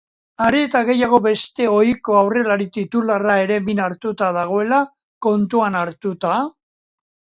Are 0.43 0.61
eta 0.67 0.79
gehiago 0.85 1.17
beste 1.25 1.67
ohiko 1.73 2.15
aurrelari 2.21 2.67
titularra 2.77 3.35
ere 3.43 3.59
min 3.67 3.83
hartuta 3.89 4.31
dagoela 4.41 4.81
kontuan 5.27 5.79
hartuta. 5.83 6.33